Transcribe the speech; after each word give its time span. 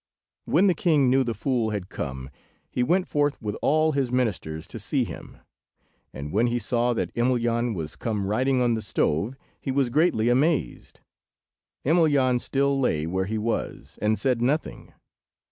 When 0.45 0.65
the 0.65 0.73
king 0.73 1.11
knew 1.11 1.23
the 1.23 1.35
fool 1.35 1.69
had 1.69 1.87
come, 1.89 2.31
he 2.71 2.81
went 2.81 3.07
forth 3.07 3.39
with 3.39 3.55
all 3.61 3.91
his 3.91 4.11
ministers 4.11 4.65
to 4.69 4.79
see 4.79 5.03
him, 5.03 5.37
and 6.11 6.31
when 6.33 6.47
he 6.47 6.57
saw 6.57 6.93
that 6.95 7.13
Emelyan 7.13 7.75
was 7.75 7.95
come 7.95 8.25
riding 8.25 8.63
on 8.63 8.73
the 8.73 8.81
stove, 8.81 9.37
he 9.59 9.69
was 9.69 9.91
greatly 9.91 10.27
amazed. 10.27 11.01
Emelyan 11.85 12.39
still 12.41 12.79
lay 12.79 13.05
where 13.05 13.25
he 13.25 13.37
was, 13.37 13.99
and 14.01 14.17
said 14.17 14.41
nothing. 14.41 14.91